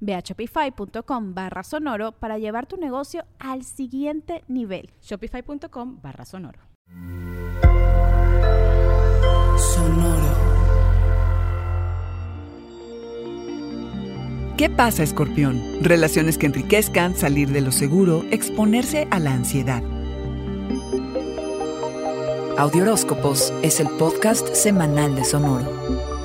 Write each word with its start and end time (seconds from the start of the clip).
Ve 0.00 0.14
a 0.14 0.20
shopify.com 0.20 1.34
barra 1.34 1.62
sonoro 1.62 2.12
para 2.12 2.38
llevar 2.38 2.66
tu 2.66 2.76
negocio 2.76 3.24
al 3.38 3.64
siguiente 3.64 4.44
nivel. 4.48 4.90
Shopify.com 5.02 6.00
barra 6.02 6.24
sonoro. 6.24 6.60
Sonoro. 9.58 10.48
¿Qué 14.56 14.68
pasa, 14.68 15.04
escorpión? 15.04 15.62
Relaciones 15.82 16.36
que 16.36 16.46
enriquezcan, 16.46 17.14
salir 17.14 17.50
de 17.52 17.60
lo 17.60 17.70
seguro, 17.70 18.24
exponerse 18.32 19.06
a 19.12 19.20
la 19.20 19.32
ansiedad. 19.32 19.84
Audioróscopos 22.58 23.52
es 23.62 23.78
el 23.78 23.86
podcast 23.86 24.52
semanal 24.54 25.14
de 25.14 25.24
Sonoro. 25.24 26.17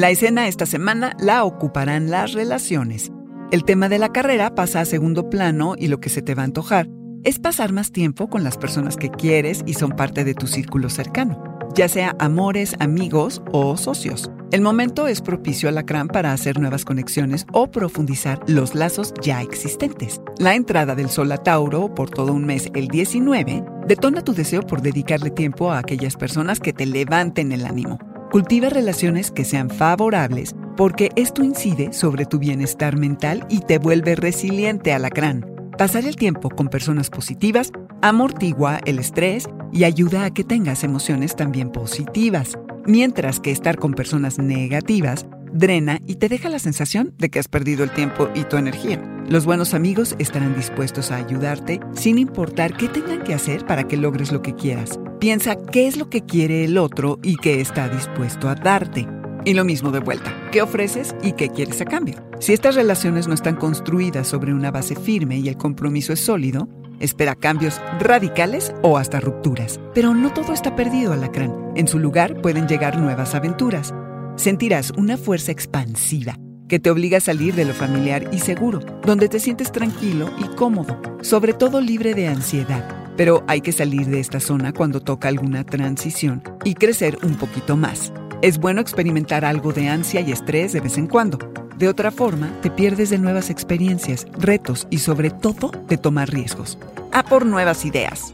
La 0.00 0.08
escena 0.08 0.48
esta 0.48 0.64
semana 0.64 1.14
la 1.20 1.44
ocuparán 1.44 2.10
las 2.10 2.32
relaciones. 2.32 3.12
El 3.50 3.64
tema 3.64 3.90
de 3.90 3.98
la 3.98 4.08
carrera 4.08 4.54
pasa 4.54 4.80
a 4.80 4.86
segundo 4.86 5.28
plano 5.28 5.74
y 5.76 5.88
lo 5.88 6.00
que 6.00 6.08
se 6.08 6.22
te 6.22 6.34
va 6.34 6.40
a 6.40 6.46
antojar 6.46 6.88
es 7.22 7.38
pasar 7.38 7.74
más 7.74 7.92
tiempo 7.92 8.30
con 8.30 8.42
las 8.42 8.56
personas 8.56 8.96
que 8.96 9.10
quieres 9.10 9.62
y 9.66 9.74
son 9.74 9.90
parte 9.90 10.24
de 10.24 10.32
tu 10.32 10.46
círculo 10.46 10.88
cercano, 10.88 11.44
ya 11.74 11.86
sea 11.86 12.16
amores, 12.18 12.76
amigos 12.78 13.42
o 13.52 13.76
socios. 13.76 14.30
El 14.52 14.62
momento 14.62 15.06
es 15.06 15.20
propicio 15.20 15.68
a 15.68 15.72
la 15.72 15.84
CRAM 15.84 16.08
para 16.08 16.32
hacer 16.32 16.58
nuevas 16.58 16.86
conexiones 16.86 17.44
o 17.52 17.70
profundizar 17.70 18.40
los 18.46 18.74
lazos 18.74 19.12
ya 19.20 19.42
existentes. 19.42 20.22
La 20.38 20.54
entrada 20.54 20.94
del 20.94 21.10
Sol 21.10 21.30
a 21.30 21.36
Tauro 21.36 21.94
por 21.94 22.08
todo 22.08 22.32
un 22.32 22.46
mes 22.46 22.70
el 22.74 22.88
19 22.88 23.62
detona 23.86 24.24
tu 24.24 24.32
deseo 24.32 24.62
por 24.62 24.80
dedicarle 24.80 25.28
tiempo 25.28 25.70
a 25.70 25.76
aquellas 25.76 26.16
personas 26.16 26.58
que 26.58 26.72
te 26.72 26.86
levanten 26.86 27.52
el 27.52 27.66
ánimo 27.66 27.98
Cultiva 28.30 28.68
relaciones 28.68 29.32
que 29.32 29.44
sean 29.44 29.70
favorables 29.70 30.54
porque 30.76 31.10
esto 31.16 31.42
incide 31.42 31.92
sobre 31.92 32.26
tu 32.26 32.38
bienestar 32.38 32.96
mental 32.96 33.44
y 33.50 33.58
te 33.58 33.78
vuelve 33.78 34.14
resiliente 34.14 34.92
alacrán. 34.92 35.44
Pasar 35.76 36.04
el 36.04 36.14
tiempo 36.14 36.48
con 36.48 36.68
personas 36.68 37.10
positivas 37.10 37.72
amortigua 38.02 38.78
el 38.86 39.00
estrés 39.00 39.48
y 39.72 39.82
ayuda 39.82 40.24
a 40.24 40.30
que 40.32 40.44
tengas 40.44 40.84
emociones 40.84 41.34
también 41.34 41.72
positivas, 41.72 42.56
mientras 42.86 43.40
que 43.40 43.50
estar 43.50 43.78
con 43.78 43.94
personas 43.94 44.38
negativas 44.38 45.26
drena 45.52 45.98
y 46.06 46.14
te 46.14 46.28
deja 46.28 46.48
la 46.48 46.60
sensación 46.60 47.12
de 47.18 47.30
que 47.30 47.40
has 47.40 47.48
perdido 47.48 47.82
el 47.82 47.90
tiempo 47.90 48.28
y 48.36 48.44
tu 48.44 48.58
energía. 48.58 49.02
Los 49.28 49.44
buenos 49.44 49.74
amigos 49.74 50.14
estarán 50.20 50.54
dispuestos 50.54 51.10
a 51.10 51.16
ayudarte 51.16 51.80
sin 51.94 52.16
importar 52.16 52.76
qué 52.76 52.86
tengan 52.86 53.24
que 53.24 53.34
hacer 53.34 53.66
para 53.66 53.88
que 53.88 53.96
logres 53.96 54.30
lo 54.30 54.40
que 54.40 54.54
quieras. 54.54 55.00
Piensa 55.20 55.54
qué 55.54 55.86
es 55.86 55.98
lo 55.98 56.08
que 56.08 56.22
quiere 56.22 56.64
el 56.64 56.78
otro 56.78 57.18
y 57.22 57.36
qué 57.36 57.60
está 57.60 57.90
dispuesto 57.90 58.48
a 58.48 58.54
darte. 58.54 59.06
Y 59.44 59.52
lo 59.52 59.66
mismo 59.66 59.90
de 59.90 60.00
vuelta, 60.00 60.34
¿qué 60.50 60.62
ofreces 60.62 61.14
y 61.22 61.32
qué 61.32 61.50
quieres 61.50 61.78
a 61.82 61.84
cambio? 61.84 62.24
Si 62.38 62.54
estas 62.54 62.74
relaciones 62.74 63.28
no 63.28 63.34
están 63.34 63.56
construidas 63.56 64.26
sobre 64.26 64.54
una 64.54 64.70
base 64.70 64.96
firme 64.96 65.36
y 65.36 65.50
el 65.50 65.58
compromiso 65.58 66.14
es 66.14 66.20
sólido, 66.20 66.70
espera 67.00 67.34
cambios 67.34 67.82
radicales 68.00 68.72
o 68.80 68.96
hasta 68.96 69.20
rupturas. 69.20 69.78
Pero 69.94 70.14
no 70.14 70.32
todo 70.32 70.54
está 70.54 70.74
perdido, 70.74 71.12
alacrán. 71.12 71.54
En 71.76 71.86
su 71.86 71.98
lugar 71.98 72.40
pueden 72.40 72.66
llegar 72.66 72.98
nuevas 72.98 73.34
aventuras. 73.34 73.92
Sentirás 74.36 74.90
una 74.96 75.18
fuerza 75.18 75.52
expansiva 75.52 76.38
que 76.66 76.78
te 76.78 76.88
obliga 76.88 77.18
a 77.18 77.20
salir 77.20 77.54
de 77.54 77.66
lo 77.66 77.74
familiar 77.74 78.30
y 78.32 78.38
seguro, 78.38 78.80
donde 79.04 79.28
te 79.28 79.38
sientes 79.38 79.70
tranquilo 79.70 80.30
y 80.38 80.44
cómodo, 80.56 80.98
sobre 81.20 81.52
todo 81.52 81.82
libre 81.82 82.14
de 82.14 82.28
ansiedad 82.28 82.99
pero 83.20 83.44
hay 83.48 83.60
que 83.60 83.72
salir 83.72 84.06
de 84.06 84.18
esta 84.18 84.40
zona 84.40 84.72
cuando 84.72 85.02
toca 85.02 85.28
alguna 85.28 85.62
transición 85.62 86.42
y 86.64 86.72
crecer 86.72 87.18
un 87.22 87.34
poquito 87.34 87.76
más. 87.76 88.14
Es 88.40 88.56
bueno 88.56 88.80
experimentar 88.80 89.44
algo 89.44 89.74
de 89.74 89.88
ansia 89.88 90.22
y 90.22 90.32
estrés 90.32 90.72
de 90.72 90.80
vez 90.80 90.96
en 90.96 91.06
cuando. 91.06 91.36
De 91.76 91.86
otra 91.86 92.12
forma, 92.12 92.50
te 92.62 92.70
pierdes 92.70 93.10
de 93.10 93.18
nuevas 93.18 93.50
experiencias, 93.50 94.26
retos 94.38 94.86
y 94.88 95.00
sobre 95.00 95.28
todo 95.28 95.70
de 95.86 95.98
tomar 95.98 96.30
riesgos. 96.30 96.78
A 97.12 97.22
por 97.22 97.44
nuevas 97.44 97.84
ideas. 97.84 98.32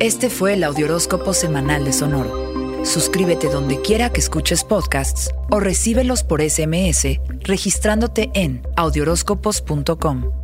Este 0.00 0.28
fue 0.28 0.54
el 0.54 0.64
Audioróscopo 0.64 1.34
Semanal 1.34 1.84
de 1.84 1.92
Sonoro. 1.92 2.84
Suscríbete 2.84 3.48
donde 3.48 3.80
quiera 3.80 4.10
que 4.10 4.18
escuches 4.18 4.64
podcasts 4.64 5.30
o 5.50 5.60
recíbelos 5.60 6.24
por 6.24 6.42
SMS 6.42 7.20
registrándote 7.44 8.32
en 8.34 8.66
audioróscopos.com. 8.74 10.43